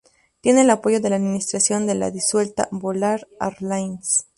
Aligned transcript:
Tiene 0.39 0.61
el 0.61 0.71
apoyo 0.71 0.99
de 0.99 1.11
la 1.11 1.17
administración 1.17 1.85
de 1.85 1.93
la 1.93 2.09
disuelta 2.09 2.67
Volare 2.71 3.27
Airlines. 3.39 4.25